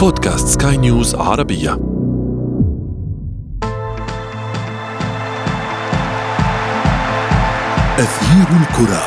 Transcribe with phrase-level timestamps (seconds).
[0.00, 1.72] بودكاست سكاي نيوز عربية.
[7.98, 9.02] أثير الكرة.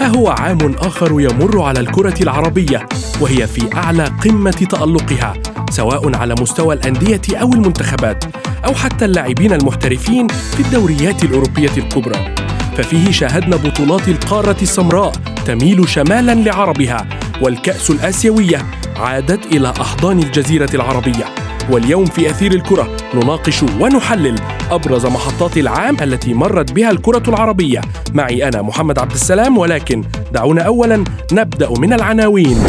[0.00, 2.86] ها هو عام آخر يمر على الكرة العربية
[3.20, 5.34] وهي في أعلى قمة تألقها
[5.70, 8.24] سواء على مستوى الأندية أو المنتخبات
[8.66, 12.41] أو حتى اللاعبين المحترفين في الدوريات الأوروبية الكبرى.
[12.76, 15.12] ففيه شاهدنا بطولات القارة السمراء
[15.46, 17.06] تميل شمالا لعربها
[17.42, 18.66] والكأس الآسيوية
[18.96, 21.24] عادت إلى أحضان الجزيرة العربية.
[21.70, 24.34] واليوم في أثير الكرة نناقش ونحلل
[24.70, 27.80] أبرز محطات العام التي مرت بها الكرة العربية.
[28.14, 32.64] معي أنا محمد عبد السلام ولكن دعونا أولا نبدأ من العناوين.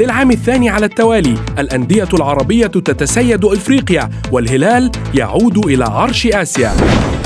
[0.00, 6.72] للعام الثاني على التوالي الأندية العربية تتسيد إفريقيا والهلال يعود إلى عرش آسيا.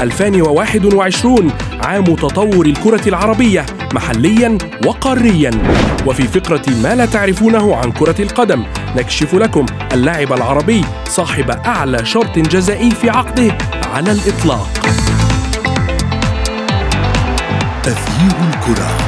[0.00, 5.50] 2021 عام تطور الكرة العربية محليا وقاريا.
[6.06, 8.64] وفي فقرة ما لا تعرفونه عن كرة القدم
[8.96, 13.58] نكشف لكم اللاعب العربي صاحب أعلى شرط جزائي في عقده
[13.94, 14.68] على الإطلاق.
[17.86, 19.07] أثير الكرة.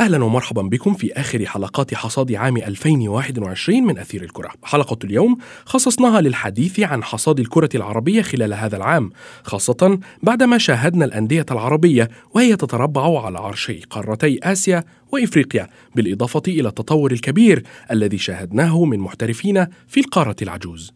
[0.00, 4.50] أهلا ومرحبا بكم في آخر حلقات حصاد عام 2021 من أثير الكرة.
[4.62, 9.10] حلقة اليوم خصصناها للحديث عن حصاد الكرة العربية خلال هذا العام
[9.42, 17.12] خاصة بعدما شاهدنا الأندية العربية وهي تتربع على عرشي قارتي آسيا وإفريقيا بالإضافة إلى التطور
[17.12, 20.92] الكبير الذي شاهدناه من محترفين في القارة العجوز.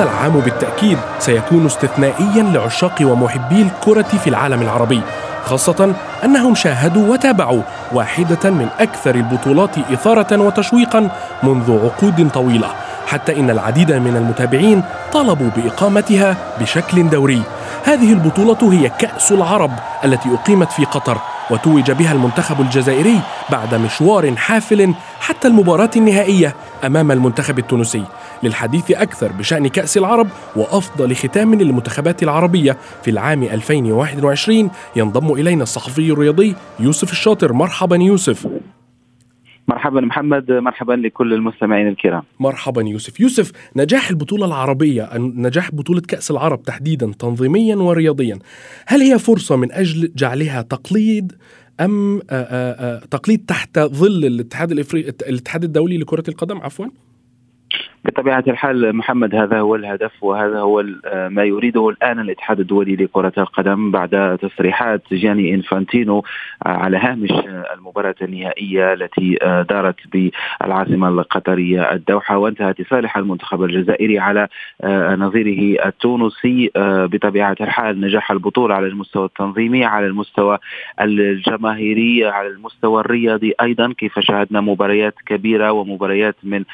[0.00, 5.00] هذا العام بالتأكيد سيكون استثنائيا لعشاق ومحبي الكرة في العالم العربي
[5.44, 5.94] خاصة
[6.24, 7.62] أنهم شاهدوا وتابعوا
[7.92, 11.08] واحدة من أكثر البطولات إثارة وتشويقا
[11.42, 12.68] منذ عقود طويلة
[13.06, 17.42] حتى إن العديد من المتابعين طالبوا بإقامتها بشكل دوري.
[17.84, 19.70] هذه البطولة هي كأس العرب
[20.04, 21.18] التي أقيمت في قطر
[21.50, 28.04] وتوج بها المنتخب الجزائري بعد مشوار حافل حتى المباراة النهائية أمام المنتخب التونسي.
[28.42, 36.12] للحديث أكثر بشأن كأس العرب وأفضل ختام للمنتخبات العربية في العام 2021 ينضم إلينا الصحفي
[36.12, 37.52] الرياضي يوسف الشاطر.
[37.52, 38.48] مرحبا يوسف.
[39.68, 42.22] مرحبا محمد مرحبا لكل المستمعين الكرام.
[42.40, 43.20] مرحبا يوسف.
[43.20, 48.38] يوسف نجاح البطولة العربية نجاح بطولة كأس العرب تحديدا تنظيميا ورياضيا
[48.86, 51.32] هل هي فرصة من أجل جعلها تقليد
[51.80, 56.86] أم آآ آآ تقليد تحت ظل الاتحاد الإفريقي الاتحاد الدولي لكرة القدم؟ عفوا؟
[58.04, 60.84] بطبيعة الحال محمد هذا هو الهدف وهذا هو
[61.28, 66.24] ما يريده الآن الاتحاد الدولي لكرة القدم بعد تصريحات جاني إنفانتينو
[66.66, 67.30] على هامش
[67.74, 72.38] المباراة النهائية التي دارت بالعاصمة القطرية الدوحة.
[72.38, 74.48] وانتهت لصالح المنتخب الجزائري على
[75.18, 80.58] نظيره التونسي بطبيعة الحال نجاح البطولة على المستوى التنظيمي على المستوى
[81.00, 83.92] الجماهيري على المستوى الرياضي أيضا.
[83.98, 86.64] كيف شاهدنا مباريات كبيرة ومباريات من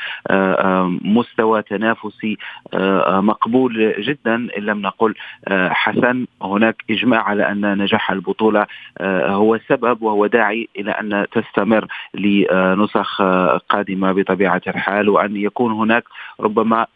[1.16, 2.36] مستوى تنافسي
[2.74, 4.34] آه، مقبول جدا.
[4.34, 5.14] إن لم نقل
[5.48, 8.66] آه، حسن هناك إجماع على أن نجاح البطولة
[8.98, 13.22] آه، هو السبب وهو داعي إلى أن تستمر لنسخ
[13.68, 16.04] قادمة بطبيعة الحال وأن يكون هناك
[16.40, 16.86] ربما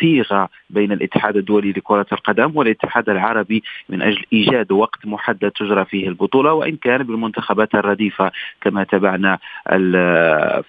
[0.00, 6.08] صيغة بين الاتحاد الدولي لكرة القدم والاتحاد العربي من أجل إيجاد وقت محدد تجرى فيه
[6.08, 8.30] البطولة وإن كان بالمنتخبات الرديفة
[8.60, 9.38] كما تابعنا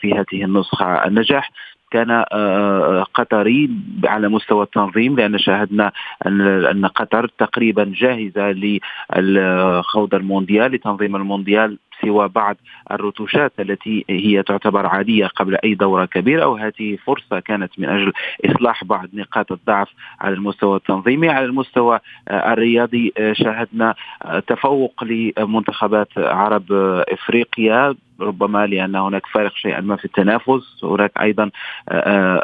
[0.01, 1.05] في هذه النسخة.
[1.05, 1.51] النجاح
[1.91, 3.69] كان آه، آه، قطري
[4.05, 5.91] على مستوى التنظيم لأن شاهدنا
[6.25, 8.51] أن قطر تقريبا جاهزة
[9.17, 11.77] لخوض المونديال لتنظيم المونديال.
[12.01, 12.57] سوى بعض
[12.91, 18.13] الرتوشات التي هي تعتبر عادية قبل أي دورة كبيرة وهذه فرصة كانت من أجل
[18.45, 19.89] إصلاح بعض نقاط الضعف
[20.21, 21.29] على المستوى التنظيمي.
[21.29, 23.95] على المستوى آه، الرياضي شاهدنا
[24.47, 26.71] تفوق لمنتخبات عرب
[27.09, 27.95] إفريقيا.
[28.21, 30.83] ربما لأن هناك فارق شيئا ما في التنافس.
[30.83, 31.49] هناك أيضا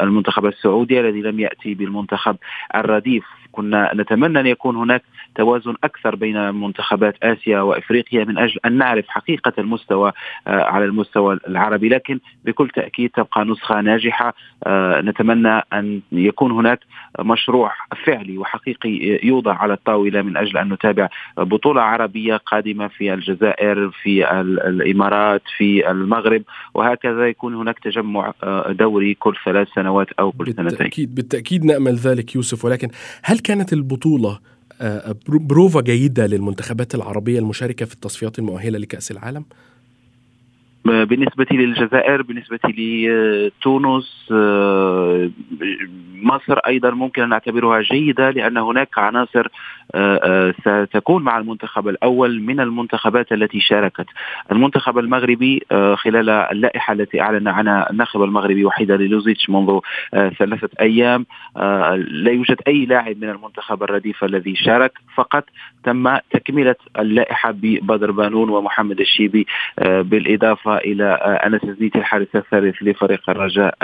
[0.01, 2.37] المنتخب السعودي الذي لم يأتي بالمنتخب
[2.75, 3.25] الرديف
[3.55, 5.03] كنا نتمنى أن يكون هناك
[5.35, 10.11] توازن أكثر بين منتخبات آسيا وإفريقيا من أجل أن نعرف حقيقة المستوى
[10.47, 11.89] آه، على المستوى العربي.
[11.89, 14.33] لكن بكل تأكيد تبقى نسخة ناجحة.
[14.67, 16.79] آه، نتمنى أن يكون هناك
[17.19, 17.71] مشروع
[18.05, 24.31] فعلي وحقيقي يوضع على الطاولة من أجل أن نتابع بطولة عربية قادمة في الجزائر في
[24.67, 26.43] الإمارات في المغرب.
[26.73, 30.77] وهكذا يكون هناك تجمع آه، دوري كل ثلاث سنوات أو كل بالتأكيد سنتين.
[30.77, 32.65] بالتاكيد بالتأكيد نأمل ذلك يوسف.
[32.65, 32.89] ولكن
[33.23, 34.39] هل كانت البطولة
[34.81, 39.45] آه، بروفا جيدة للمنتخبات العربية المشاركة في التصفيات المؤهلة لكأس العالم؟
[40.85, 45.29] بالنسبة للجزائر بالنسبة لتونس آه،
[46.23, 49.47] مصر أيضا ممكن أن نعتبرها جيدة لأن هناك عناصر
[49.95, 54.05] آه، آه، ستكون مع المنتخب الأول من المنتخبات التي شاركت.
[54.51, 55.65] المنتخب المغربي
[55.95, 59.79] خلال اللائحة التي أعلن عنها الناخب المغربي وحيدا لوزيتش منذ
[60.11, 61.25] ثلاثة أيام
[62.07, 64.91] لا يوجد أي لاعب من المنتخب الرديف الذي شارك.
[65.15, 65.43] فقط
[65.83, 69.47] تم تكملة اللائحة ببدر بانون ومحمد الشيبي
[69.81, 71.05] بالإضافة إلى
[71.45, 73.75] أنس زنيتي الحارس الثالث لفريق الرجاء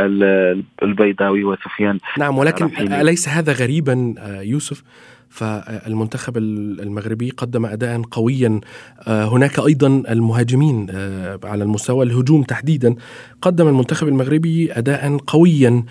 [0.83, 4.83] البيضاوي وسفيان نعم ولكن أليس هذا غريبا آه، يوسف؟
[5.29, 8.61] فالمنتخب المغربي قدم اداء قويا.
[9.07, 12.95] آه، هناك أيضا المهاجمين آه، على المستوى الهجوم تحديدا.
[13.41, 15.83] قدم المنتخب المغربي اداء قويا.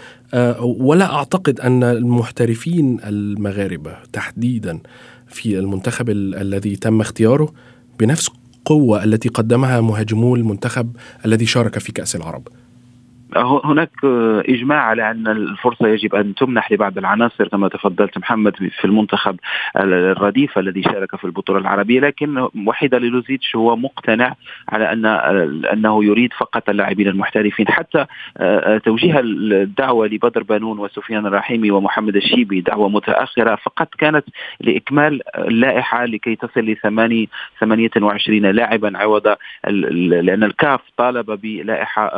[0.60, 4.78] ولا أعتقد أن المحترفين المغاربة تحديدا
[5.26, 7.52] في المنتخب الذي تم اختياره
[8.00, 8.30] بنفس
[8.60, 10.96] القوة التي قدمها مهاجمو المنتخب
[11.26, 12.48] الذي شارك في كأس العرب.
[13.36, 13.90] هناك
[14.48, 19.36] إجماع على أن الفرصة يجب أن تمنح لبعض العناصر كما تفضلت محمد في المنتخب
[19.76, 24.34] الرديف الذي شارك في البطولة العربية لكن وحيد لوزيتش هو مقتنع
[24.68, 25.06] على أن
[25.66, 27.68] أنه يريد فقط اللاعبين المحترفين.
[27.68, 28.06] حتى
[28.84, 34.24] توجيه الدعوة لبدر بانون وسفيان الرحيمي ومحمد الشيبي دعوة متأخرة فقط كانت
[34.60, 36.76] لإكمال اللائحة لكي تصل ل
[37.60, 39.36] 28 لاعبا عوض
[39.66, 42.10] لأن الكاف طالب بلائحة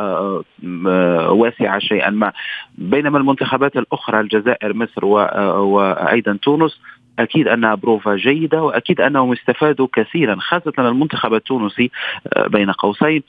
[1.29, 2.31] واسعة شيئا ما.
[2.77, 6.81] بينما المنتخبات الأخرى الجزائر مصر وأيضا تونس
[7.19, 11.91] أكيد أنها بروفا جيدة وأكيد أنهم استفادوا كثيرا خاصة المنتخب التونسي
[12.47, 13.23] بين قوسين.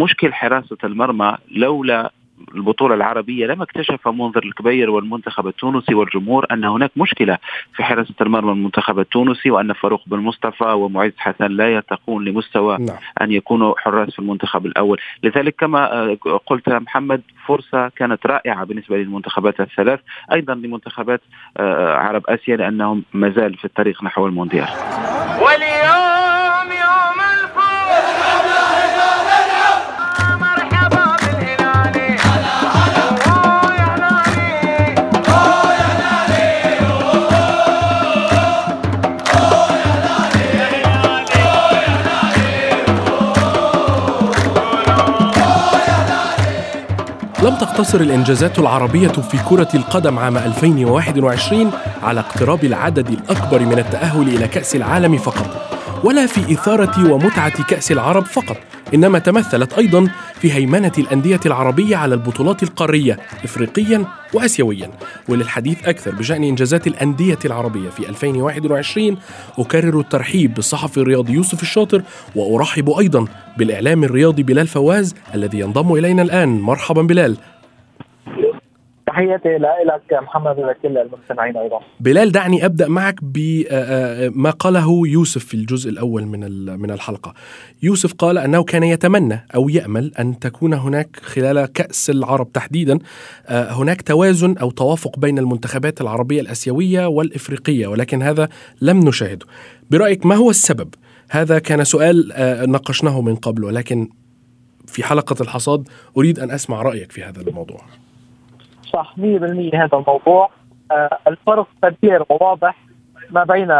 [0.00, 2.12] مشكل حراسة المرمى لولا
[2.54, 7.38] البطولة العربية لما اكتشف منذر الكبير والمنتخب التونسي والجمهور أن هناك مشكلة
[7.74, 12.96] في حراسة المرمى المنتخب التونسي وأن فاروق بن مصطفى ومعز حسن لا يرتقون لمستوى نعم.
[13.20, 18.96] أن يكونوا حراس في المنتخب الأول لذلك كما آه، قلت محمد فرصة كانت رائعة بالنسبة
[18.96, 20.00] للمنتخبات الثلاث
[20.32, 21.20] أيضا لمنتخبات
[21.56, 24.68] آه، عرب آسيا لأنهم مازال في الطريق نحو المونديال
[25.40, 26.23] واليوم
[47.44, 51.70] لم تقتصر الإنجازات العربية في كرة القدم عام 2021
[52.02, 55.70] على اقتراب العدد الأكبر من التأهل إلى كأس العالم فقط
[56.04, 58.56] ولا في إثارة ومتعة كأس العرب فقط
[58.94, 60.08] إنما تمثلت أيضا
[60.44, 64.04] في هيمنة الأندية العربية على البطولات القارية إفريقيا
[64.34, 64.90] وآسيويا.
[65.28, 69.16] وللحديث أكثر بشأن إنجازات الأندية العربية في 2021
[69.58, 72.02] أكرر الترحيب بالصحفي الرياضي يوسف الشاطر
[72.34, 73.26] وأرحب أيضا
[73.56, 76.60] بالإعلام الرياضي بلال فواز الذي ينضم إلينا الآن.
[76.60, 77.36] مرحبا بلال.
[79.14, 81.80] تحياتي لك محمد ولكل المستمعين أيضا.
[82.00, 86.40] بلال دعني أبدأ معك بما قاله يوسف في الجزء الأول من
[86.80, 87.34] من الحلقة.
[87.82, 92.98] يوسف قال أنه كان يتمنى أو يأمل أن تكون هناك خلال كأس العرب تحديدا
[93.48, 98.48] هناك توازن أو توافق بين المنتخبات العربية الأسيوية والإفريقية ولكن هذا
[98.82, 99.46] لم نشاهده.
[99.90, 100.94] برأيك ما هو السبب؟
[101.30, 102.32] هذا كان سؤال
[102.70, 104.08] ناقشناه من قبل ولكن
[104.86, 107.80] في حلقة الحصاد أريد أن أسمع رأيك في هذا الموضوع.
[108.94, 110.50] صح 100% هذا الموضوع.
[110.92, 112.74] آه، الفرق كبير وواضح
[113.30, 113.70] ما بين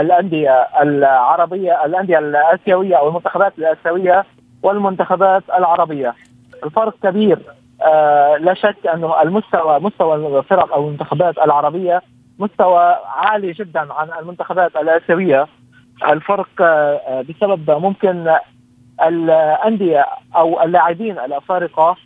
[0.00, 4.24] الأندية العربية الأندية الآسيوية أو المنتخبات الآسيوية
[4.62, 6.14] والمنتخبات العربية.
[6.64, 7.38] الفرق كبير.
[7.82, 12.02] آه، لا شك أنه المستوى مستوى الفرق أو المنتخبات العربية
[12.38, 15.46] مستوى عالي جدا عن المنتخبات الآسيوية.
[16.08, 18.36] الفرق آه، بسبب ممكن
[19.06, 21.96] الأندية أو اللاعبين الأفارقة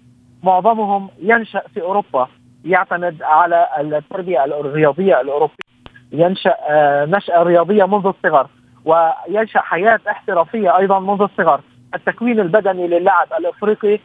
[0.42, 2.28] معظمهم ينشأ في أوروبا.
[2.64, 5.68] يعتمد على التربية الرياضية الأوروبية.
[6.12, 8.48] ينشأ آه، نشأة رياضية منذ الصغر
[8.84, 11.60] وينشأ حياة احترافية أيضا منذ الصغر.
[11.94, 13.98] التكوين البدني للاعب الأفريقي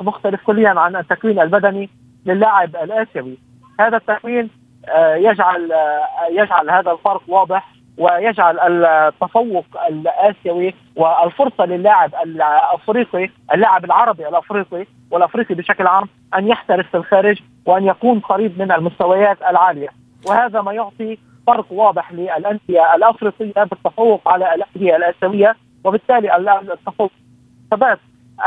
[0.00, 1.90] مختلف كليا عن التكوين البدني
[2.26, 3.38] للاعب الآسيوي.
[3.80, 4.50] هذا التكوين
[4.88, 14.28] آه، يجعل آه، يجعل هذا الفرق واضح ويجعل التفوق الآسيوي والفرصة للاعب الأفريقي اللاعب العربي
[14.28, 16.08] الأفريقي والأفريقي بشكل عام
[16.38, 19.88] أن يحترف في الخارج وأن يكون قريب من المستويات العالية.
[20.26, 26.36] وهذا ما يعطي فرق واضح للأندية الأفريقية بالتفوق على الأندية الآسيوية وبالتالي
[26.72, 27.10] التفوق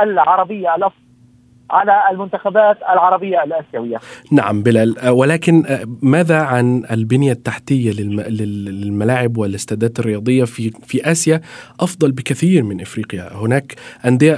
[0.01, 1.06] العربية الأفريقية
[1.69, 3.97] على المنتخبات العربية الآسيوية.
[4.31, 4.99] نعم بلال.
[4.99, 11.41] آه، ولكن آه، ماذا عن البنية التحتية للملاعب والاستادات الرياضية في في آسيا
[11.79, 14.33] أفضل بكثير من إفريقيا؟ هناك أندية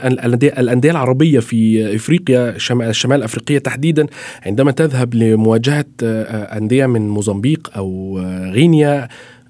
[0.60, 2.50] الأندية العربية في إفريقيا
[2.90, 4.08] الشمال الأفريقية تحديدا
[4.46, 8.20] عندما تذهب لمواجهة آه، أندية من موزمبيق أو
[8.54, 9.08] غينيا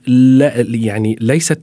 [0.07, 1.61] لا يعني ليست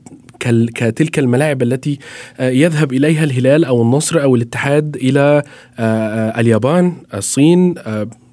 [0.75, 1.99] كتلك الملاعب التي
[2.41, 5.43] آه، يذهب إليها الهلال أو النصر أو الاتحاد إلى
[5.79, 7.75] آه، آه، اليابان الصين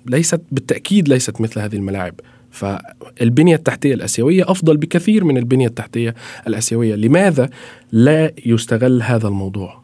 [0.05, 2.13] ليست بالتأكيد ليست مثل هذه الملاعب.
[2.51, 6.13] فالبنية التحتية الآسيوية أفضل بكثير من البنية التحتية
[6.47, 6.95] الآسيوية.
[6.95, 7.49] لماذا
[7.91, 9.83] لا يستغل هذا الموضوع؟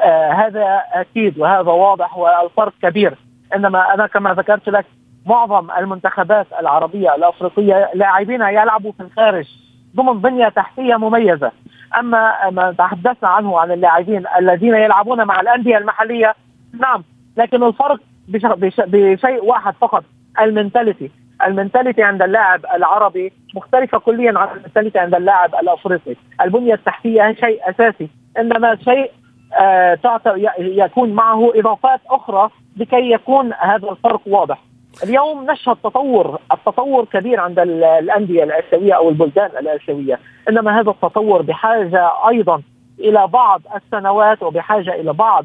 [0.00, 3.18] آه هذا أكيد وهذا واضح والفرق كبير.
[3.56, 4.86] إنما أنا كما ذكرت لك
[5.26, 9.46] معظم المنتخبات العربية الأفريقية لاعبين يلعبوا في الخارج.
[9.96, 11.52] ضمن بنية تحتية مميزة.
[11.98, 16.34] أما ما تحدثنا عنه عن اللاعبين الذين يلعبون مع الأندية المحلية
[16.80, 17.04] نعم
[17.36, 20.04] لكن الفرق بشيء واحد فقط
[20.40, 21.10] ال mentality.
[21.46, 26.16] ال mentality عند اللاعب العربي مختلفة كليا عن ال mentality عند اللاعب الأفريقي.
[26.40, 29.10] البنية التحتية شيء أساسي إنما شيء
[29.60, 29.98] آه
[30.58, 34.58] يكون معه إضافات أخرى لكي يكون هذا الفرق واضح.
[35.04, 40.18] اليوم نشهد تطور التطور كبير عند الأندية الآسيوية أو البلدان الآسيوية
[40.48, 42.62] إنما هذا التطور بحاجة أيضا
[42.98, 45.44] إلى بعض السنوات وبحاجة إلى بعض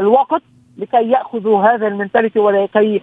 [0.00, 0.42] الوقت
[0.78, 3.00] لكي يأخذوا هذا المنتاليتي ولكي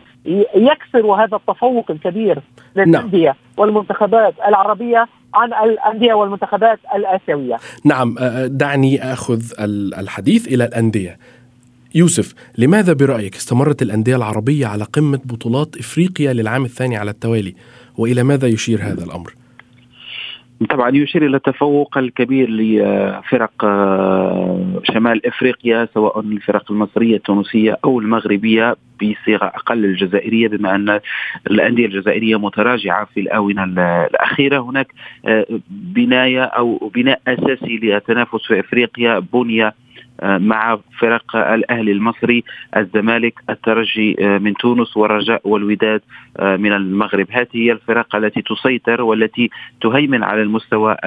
[0.56, 2.40] يكسروا هذا التفوق الكبير
[2.76, 3.36] للأندية نعم.
[3.58, 7.58] والمنتخبات العربية عن الأندية والمنتخبات الآسيوية.
[7.86, 9.42] نعم دعني أخذ
[10.00, 11.18] الحديث إلى الأندية.
[11.96, 17.56] يوسف لماذا برأيك استمرت الأندية العربية على قمة بطولات إفريقيا للعام الثاني على التوالي
[17.98, 19.34] وإلى ماذا يشير هذا الأمر؟
[20.70, 28.76] طبعا يشير إلى التفوق الكبير لفرق آه، شمال إفريقيا سواء الفرق المصرية التونسية أو المغربية
[29.02, 31.00] بصيغة أقل الجزائرية بما أن
[31.52, 33.64] الأندية الجزائرية متراجعة في الآونة
[34.08, 34.88] الأخيرة هناك
[35.26, 39.72] آه، بناية أو بناء أساسي للتنافس في إفريقيا بني
[40.24, 42.44] مع فرق الأهلي المصري
[42.78, 46.02] الزمالك الترجي آه، من تونس والرجاء والوداد
[46.38, 47.28] آه، من المغرب.
[47.32, 49.50] هذه هي الفرق التي تسيطر والتي
[49.82, 50.98] تهيمن على المستوى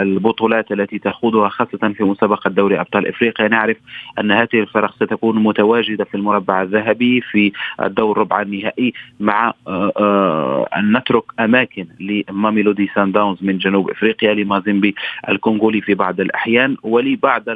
[0.00, 3.48] البطولات التي تخوضها خاصة في مسابقة دوري أبطال إفريقيا.
[3.48, 3.76] نعرف
[4.20, 10.96] أن هذه الفرق ستكون متواجدة في المربع الذهبي في الدور ربع النهائي مع آه، أن
[10.96, 14.94] نترك أماكن لماميلودي سان داونز من جنوب إفريقيا لمازيمبي
[15.28, 17.48] الكونغولي في بعض الأحيان ولبعض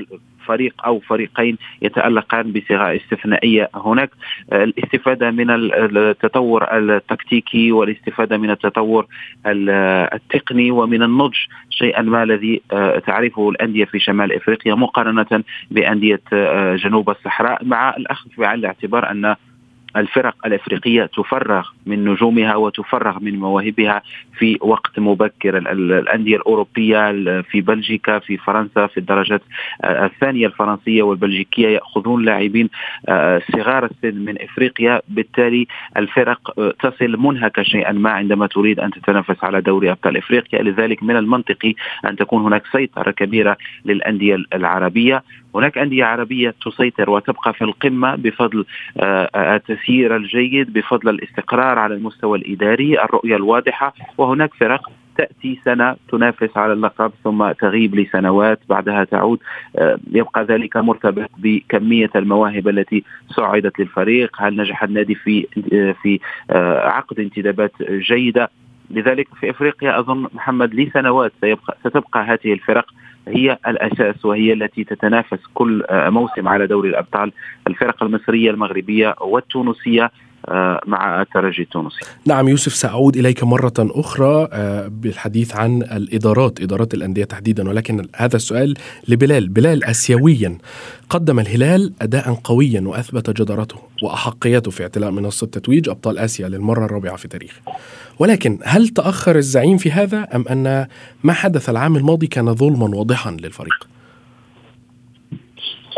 [0.50, 4.10] فريق أو فريقين يتألقان بصيغة استثنائية هناك.
[4.52, 9.06] الاستفادة من التطور التكتيكي والاستفادة من التطور
[9.46, 11.36] التقني ومن النضج
[11.70, 17.96] شيئا ما الذي آه، تعرفه الأندية في شمال إفريقيا مقارنة بأندية آه، جنوب الصحراء مع
[17.96, 19.36] الأخذ بعين الاعتبار أن
[19.96, 24.02] الفرق الإفريقية تفرغ من نجومها وتفرغ من مواهبها
[24.38, 25.58] في وقت مبكر.
[25.58, 27.10] الأندية الأوروبية
[27.42, 29.42] في بلجيكا في فرنسا في الدرجات
[29.84, 32.68] الثانية الفرنسية والبلجيكية يأخذون لاعبين
[33.08, 35.02] آه، صغار السن من إفريقيا.
[35.08, 35.66] بالتالي
[35.96, 40.62] الفرق آه، تصل منهكة شيئا ما عندما تريد أن تتنافس على دوري أبطال إفريقيا.
[40.62, 45.22] لذلك من المنطقي أن تكون هناك سيطرة كبيرة للأندية العربية.
[45.54, 48.64] هناك أندية عربية تسيطر وتبقى في القمة بفضل
[49.00, 53.94] آه، التسيير الجيد بفضل الاستقرار على المستوى الإداري الرؤية الواضحة.
[54.18, 59.38] وهناك فرق تأتي سنة تنافس على اللقب ثم تغيب لسنوات بعدها تعود.
[59.76, 64.36] آه، يبقى ذلك مرتبط بكمية المواهب التي صعدت للفريق.
[64.42, 66.20] هل نجح النادي في آه، في
[66.86, 68.50] عقد انتدابات جيدة؟
[68.90, 72.86] لذلك في إفريقيا أظن محمد لسنوات سيبقى ستبقى هذه الفرق
[73.28, 77.32] هي الأساس وهي التي تتنافس كل آه، موسم على دوري الأبطال
[77.66, 80.10] الفرق المصرية المغربية والتونسية.
[80.86, 82.00] مع الترجي التونسي.
[82.26, 87.68] نعم يوسف سأعود إليك مرة أخرى آه، بالحديث عن الإدارات إدارات الأندية تحديدا.
[87.68, 88.74] ولكن هذا السؤال
[89.08, 89.48] لبلال.
[89.48, 90.58] بلال أسيويا
[91.10, 97.16] قدم الهلال أداء قويا وأثبت جدارته وأحقيته في اعتلاء منصة تتويج أبطال آسيا للمرة الرابعة
[97.16, 97.60] في تاريخه.
[98.18, 100.86] ولكن هل تأخر الزعيم في هذا أم أن
[101.24, 103.88] ما حدث العام الماضي كان ظلما واضحا للفريق؟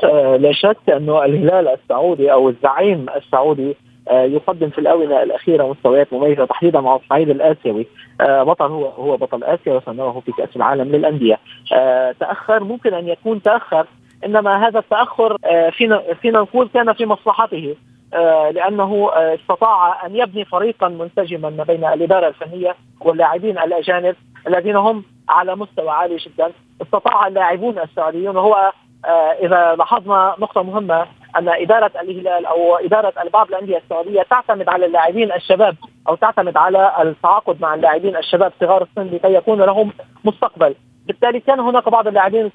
[0.04, 6.12] آه لا شك أنه الهلال السعودي أو الزعيم السعودي آه يقدم في الآونة الأخيرة مستويات
[6.12, 7.86] مميزة تحديدا على الصعيد الآسيوي.
[8.20, 11.38] آه بطل هو هو بطل آسيا وسنراه في كأس العالم للأندية.
[11.72, 13.86] آه تأخر ممكن أن يكون تأخر
[14.26, 17.76] إنما هذا التأخر آه فينا فينا نقول كان في مصلحته
[18.14, 24.16] آه لأنه آه استطاع أن يبني فريقا منسجما ما بين الإدارة الفنية واللاعبين الأجانب
[24.48, 26.52] الذين هم على مستوى عالي جدا.
[26.82, 28.72] استطاع اللاعبون السعوديون وهو
[29.04, 34.86] آه، إذا لاحظنا نقطة مهمة أن إدارة الهلال أو إدارة بعض الأندية السعودية تعتمد على
[34.86, 35.76] اللاعبين الشباب
[36.08, 39.92] أو تعتمد على التعاقد مع اللاعبين الشباب صغار السن لكي يكون لهم
[40.24, 40.74] مستقبل.
[41.06, 42.50] بالتالي كان هناك بعض اللاعبين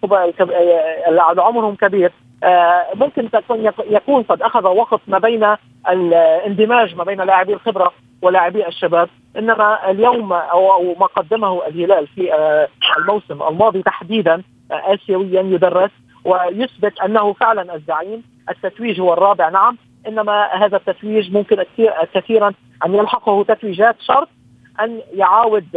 [1.07, 2.11] اللي عمرهم كبير.
[2.43, 5.55] آه، ممكن تكون يكون قد أخذ وقت ما بين
[5.89, 7.91] الاندماج ما بين لاعبي الخبرة
[8.21, 9.09] ولاعبي الشباب.
[9.37, 12.67] إنما اليوم أو ما قدمه الهلال في آه،
[12.97, 15.91] الموسم الماضي تحديدا آه، اسيويا يدرس
[16.25, 18.23] ويثبت أنه فعلا الزعيم.
[18.49, 19.49] التتويج هو الرابع.
[19.49, 19.77] نعم
[20.07, 21.63] إنما هذا التتويج ممكن
[22.13, 22.53] كثيرا
[22.85, 24.27] أن يلحقه تتويجات شرط
[24.81, 25.75] أن يعاود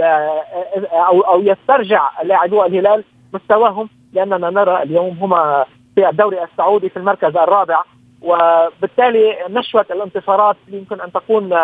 [0.92, 7.36] أو أو يسترجع لاعبو الهلال مستواهم لأننا نرى اليوم هما في الدوري السعودي في المركز
[7.36, 7.82] الرابع
[8.22, 11.56] وبالتالي نشوة الانتصارات يمكن أن تكون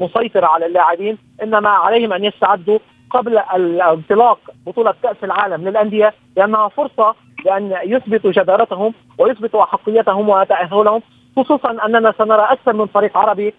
[0.00, 2.78] مسيطرة على اللاعبين إنما عليهم أن يستعدوا
[3.14, 3.38] قبل
[3.80, 11.02] انطلاق بطولة كأس العالم للأندية لأنها فرصة لأن يثبتوا جدارتهم ويثبتوا أحقيتهم وتأهلهم
[11.36, 13.54] خصوصا أننا سنرى أكثر من فريق عربي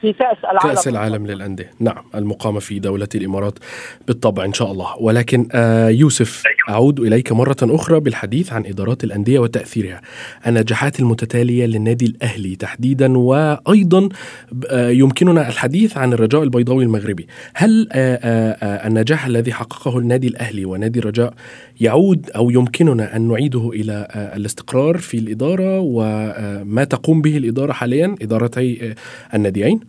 [0.00, 0.74] في كأس العالم.
[0.74, 1.70] كأس العالم للأندية.
[1.80, 3.58] نعم المقامة في دولة الإمارات
[4.06, 4.96] بالطبع إن شاء الله.
[5.00, 10.00] ولكن آه يوسف أعود إليك مرة أخرى بالحديث عن إدارات الأندية وتأثيرها.
[10.46, 14.08] النجاحات المتتالية للنادي الأهلي تحديدا وأيضا
[14.70, 17.26] آه يمكننا الحديث عن الرجاء البيضاوي المغربي.
[17.54, 21.34] هل آه النجاح الذي حققه النادي الأهلي ونادي الرجاء
[21.80, 28.94] يعود أو يمكننا أن نعيده إلى الاستقرار في الإدارة؟ وما تقوم به الإدارة حاليا؟ إدارتي
[29.34, 29.80] الناديين؟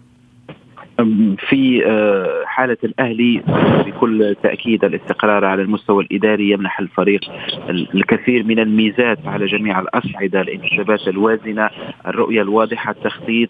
[1.49, 3.41] في آه، حالة الأهلي
[3.85, 7.21] بكل تأكيد الاستقرار على المستوى الإداري يمنح الفريق
[7.69, 11.69] الكثير من الميزات على جميع الأصعدة الانتخابات الوازنة
[12.07, 13.49] الرؤية الواضحة التخطيط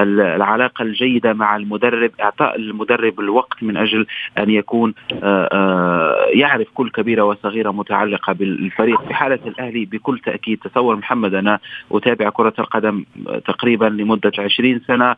[0.00, 4.06] العلاقة الجيدة مع المدرب إعطاء المدرب الوقت من أجل
[4.38, 9.02] أن يكون آه، آه، يعرف كل كبيرة وصغيرة متعلقة بالفريق.
[9.02, 11.58] في حالة الأهلي بكل تأكيد تصور محمد أنا
[11.92, 13.04] أتابع كرة القدم
[13.46, 15.16] تقريبا لمدة 20 سنة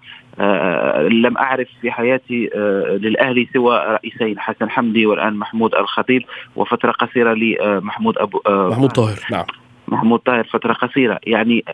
[1.09, 6.23] لم أعرف أعرف في حياتي آه، للأهلي سوى رئيسين حسن حمدي والآن محمود الخطيب
[6.57, 9.45] وفترة قصيرة لمحمود أبو آه، محمود طاهر نعم.
[9.89, 11.19] محمود طاهر فترة قصيرة.
[11.27, 11.65] يعني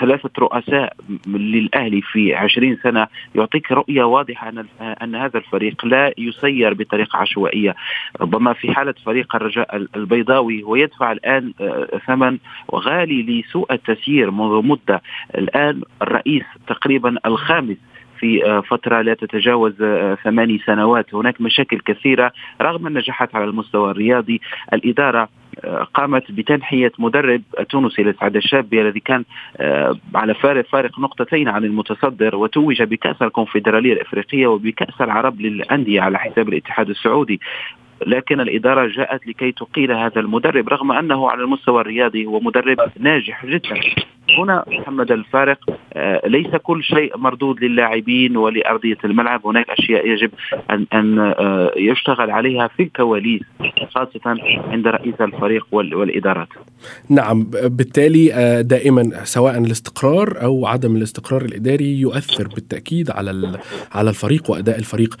[0.00, 0.92] ثلاثة رؤساء
[1.26, 7.74] للأهلي في عشرين سنة يعطيك رؤية واضحة أن, أن هذا الفريق لا يسير بطريقة عشوائية.
[8.20, 12.38] ربما في حالة فريق الرجاء البيضاوي ويدفع الآن آه، ثمن
[12.74, 15.02] غالي لسوء التسيير منذ مدة.
[15.34, 17.76] الآن الرئيس تقريبا الخامس
[18.18, 21.14] في آه، فترة لا تتجاوز آه، ثماني سنوات.
[21.14, 24.40] هناك مشاكل كثيرة رغم النجاحات على المستوى الرياضي.
[24.72, 25.28] الإدارة
[25.64, 29.24] آه، قامت بتنحية مدرب تونسي لسعد الشابي الذي كان
[30.14, 36.48] على فارق فارق نقطتين عن المتصدر وتوج بكأس الكونفدرالية الإفريقية وبكأس العرب للأندية على حساب
[36.48, 37.40] الاتحاد السعودي.
[38.06, 43.46] لكن الإدارة جاءت لكي تقيل هذا المدرب رغم أنه على المستوى الرياضي هو مدرب ناجح
[43.46, 43.80] جدا.
[44.38, 45.58] هنا محمد الفارق
[45.98, 49.46] آه، ليس كل شيء مردود للاعبين ولأرضية الملعب.
[49.46, 50.30] هناك أشياء يجب
[50.70, 53.42] أن, أن آه، يشتغل عليها في الكواليس
[53.94, 54.20] خاصة
[54.68, 56.48] عند رئيس الفريق والإدارات.
[57.08, 63.58] نعم بالتالي آه، دائما سواء الاستقرار أو عدم الاستقرار الإداري يؤثر بالتأكيد على
[63.92, 65.16] على الفريق وأداء الفريق.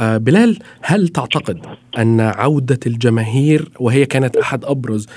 [0.00, 1.66] بلال هل تعتقد
[1.98, 5.08] أن عودة الجماهير وهي كانت أحد أبرز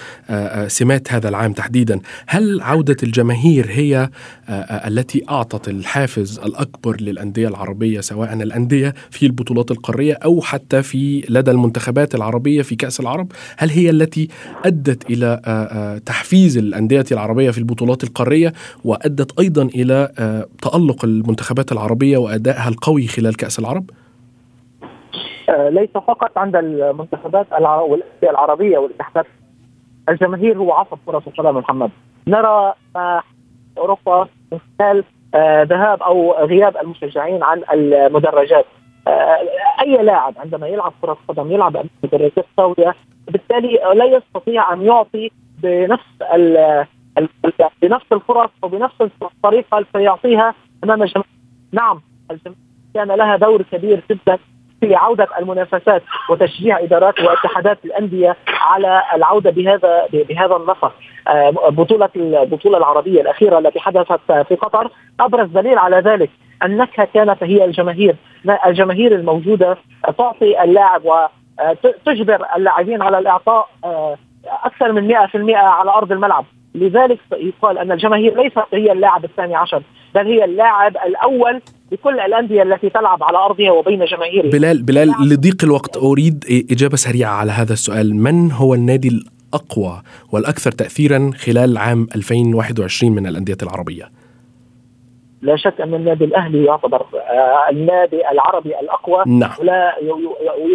[0.68, 7.02] سمات هذا العام تحديدا هل عودة عودة الجماهير هي آه، آه، التي أعطت الحافز الأكبر
[7.02, 13.00] للأندية العربية سواء الأندية في البطولات القارية أو حتى في لدى المنتخبات العربية في كأس
[13.00, 14.28] العرب هل هي التي
[14.66, 18.54] أدت إلى آه، تحفيز الأندية العربية في البطولات القارية
[18.86, 20.12] وأدت أيضا إلى
[20.62, 23.90] تألق المنتخبات العربية وأدائها القوي خلال كأس العرب؟
[25.50, 27.48] ليس فقط عند المنتخبات
[28.24, 29.26] العربية والاتحادات
[30.12, 31.92] الجماهير هو عصب كرة القدم محمد.
[32.28, 33.22] نرى ما
[33.78, 35.04] أوروبا من خلال
[35.36, 38.66] آه، ذهاب أو غياب المشجعين عن المدرجات.
[39.08, 39.38] آه،
[39.82, 42.96] أي لاعب عندما يلعب كره قدم يلعب مدرجات قويه
[43.28, 45.32] بالتالي لا يستطيع أن يعطي
[45.64, 46.06] بنفس
[47.82, 51.32] بنفس الفرص وبنفس الطريقة التي يعطيها أمام الجماهير.
[51.72, 52.62] نعم الجماهير
[52.94, 54.38] كان لها دور كبير جدا
[54.82, 60.94] في عودة المنافسات وتشجيع إدارات واتحادات الأندية على العودة بهذا بهذا النسق
[61.70, 64.92] بطولة البطوله العربية الأخيرة التي حدثت في قطر.
[65.20, 66.30] أبرز دليل على ذلك
[66.64, 68.16] النكهه كانت هي الجماهير
[68.66, 69.78] الجماهير الموجودة
[70.18, 73.70] تعطي اللاعب وتجبر اللاعبين على الإعطاء
[74.64, 76.46] أكثر من 100% على أرض الملعب.
[76.76, 79.82] لذلك يقال أن الجماهير ليست هي اللاعب الثاني عشر
[80.16, 84.52] بل هي اللاعب الأول لكل الأندية التي تلعب على أرضها وبين جماهيرها.
[84.52, 88.16] بلال بلال لضيق الوقت أريد إجابة سريعة على هذا السؤال.
[88.16, 90.02] من هو النادي الأقوى
[90.32, 94.21] والأكثر تاثيرا خلال عام 2021 من الأندية العربية؟
[95.42, 99.24] لا شك أن النادي الأهلي يعتبر آه، النادي العربي الأقوى.
[99.28, 99.52] نعم.
[99.60, 99.96] ولا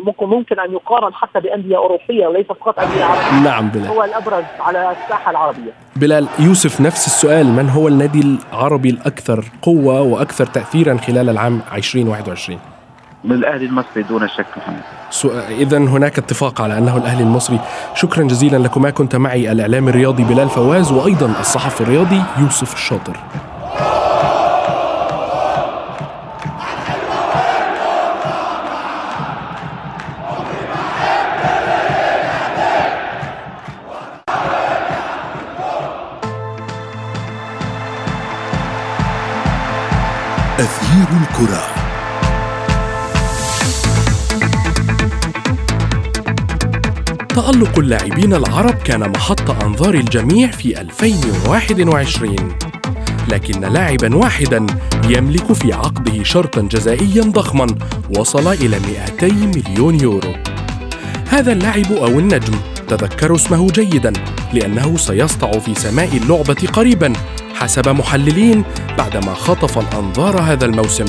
[0.07, 3.45] ممكن ممكن أن يقارن حتى بأندية أوروبية وليس فقط أندية عربية.
[3.45, 3.87] نعم بلال.
[3.87, 5.73] هو الأبرز على الساحة العربية.
[5.97, 7.47] بلال يوسف نفس السؤال.
[7.47, 12.59] من هو النادي العربي الأكثر قوة وأكثر تاثيرا خلال العام 2021
[13.25, 14.83] الاهلي المصري دون شك محمد.
[15.51, 17.61] اذا هناك اتفاق على أنه الأهلي المصري.
[17.95, 18.91] شكرا جزيلا لكما.
[18.91, 23.17] كنت معي الاعلام الرياضي بلال فواز وأيضا الصحفي الرياضي يوسف الشاطر
[40.59, 41.67] أثير الكرة.
[47.29, 52.37] تألق اللاعبين العرب كان محط أنظار الجميع في 2021
[53.29, 54.67] لكن لاعبا واحدا
[55.09, 57.67] يملك في عقده شرطا جزائيا ضخما
[58.19, 58.79] وصل إلى
[59.21, 60.33] 200 مليون يورو.
[61.29, 62.55] هذا اللاعب أو النجم
[62.89, 64.13] تذكروا اسمه جيدا
[64.53, 67.13] لأنه سيسطع في سماء اللعبة قريبا.
[67.57, 68.65] حسب محللين
[68.99, 71.05] بعدما خطف الأنظار هذا الموسم.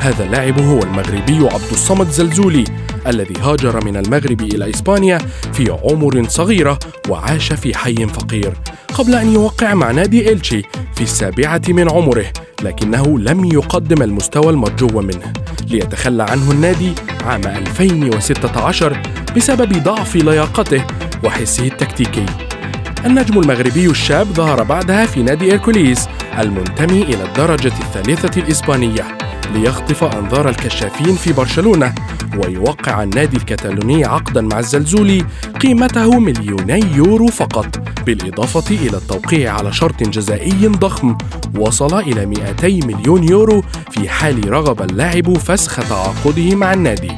[0.00, 2.64] هذا اللاعب هو المغربي عبد الصمد زلزولي
[3.06, 5.18] الذي هاجر من المغرب إلى إسبانيا
[5.52, 6.78] في عمر صغيرة
[7.08, 8.52] وعاش في حي فقير
[8.94, 10.62] قبل أن يوقع مع نادي إلشي
[10.94, 12.26] في السابعة من عمره
[12.62, 15.32] لكنه لم يقدم المستوى المرجو منه.
[15.68, 16.92] ليتخلى عنه النادي
[17.24, 19.02] عام 2016
[19.36, 20.84] بسبب ضعف لياقته
[21.24, 22.26] وحسه التكتيكي.
[23.06, 29.18] النجم المغربي الشاب ظهر بعدها في نادي إيركوليز المنتمي إلى الدرجة الثالثة الإسبانية
[29.54, 31.94] ليخطف أنظار الكشافين في برشلونة
[32.36, 35.24] ويوقع النادي الكتالوني عقدا مع الزلزولي
[35.60, 41.16] قيمته مليوني يورو فقط بالإضافة إلى التوقيع على شرط جزائي ضخم
[41.58, 47.12] وصل إلى 200 مليون يورو في حال رغب اللاعب فسخ تعاقده مع النادي.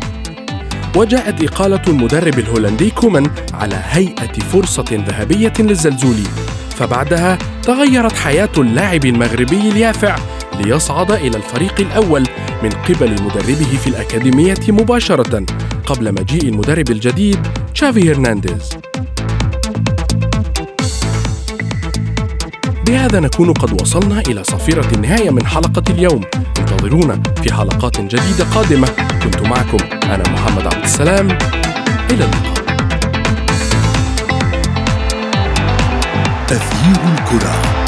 [0.97, 6.27] وجاءت إقالة المدرب الهولندي كومان على هيئة فرصة ذهبية للزلزولي
[6.71, 10.17] فبعدها تغيرت حياة اللاعب المغربي اليافع
[10.61, 12.27] ليصعد إلى الفريق الأول
[12.63, 15.45] من قبل مدربه في الأكاديمية مباشرة
[15.87, 18.71] قبل مجيء المدرب الجديد تشافي هرنانديز.
[22.87, 26.21] بهذا نكون قد وصلنا إلى صفيرة النهاية من حلقة اليوم.
[26.59, 28.89] انتظرونا في حلقات جديدة قادمة.
[29.23, 31.29] كنت معكم أنا محمد عبد السلام.
[32.11, 32.65] إلى اللقاء.
[36.49, 37.84] تغيير الكرة.